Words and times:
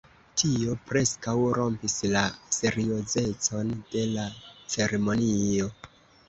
Tio 0.41 0.75
preskaŭ 0.91 1.35
rompis 1.57 1.97
la 2.15 2.23
seriozecon 2.61 3.71
de 3.93 4.07
la 4.15 4.25
ceremonio. 4.77 5.71